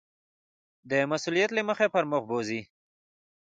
[0.89, 2.61] د مسؤلیت له مخې پر مخ بوځي.